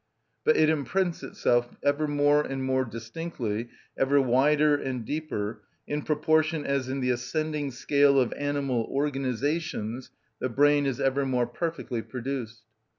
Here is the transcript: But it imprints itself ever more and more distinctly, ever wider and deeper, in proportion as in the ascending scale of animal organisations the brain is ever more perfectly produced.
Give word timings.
But 0.43 0.57
it 0.57 0.67
imprints 0.67 1.21
itself 1.21 1.77
ever 1.83 2.07
more 2.07 2.41
and 2.41 2.63
more 2.63 2.85
distinctly, 2.85 3.69
ever 3.95 4.19
wider 4.19 4.75
and 4.75 5.05
deeper, 5.05 5.61
in 5.85 6.01
proportion 6.01 6.65
as 6.65 6.89
in 6.89 7.01
the 7.01 7.11
ascending 7.11 7.69
scale 7.69 8.19
of 8.19 8.33
animal 8.33 8.85
organisations 8.89 10.09
the 10.39 10.49
brain 10.49 10.87
is 10.87 10.99
ever 10.99 11.23
more 11.23 11.45
perfectly 11.45 12.01
produced. 12.01 12.63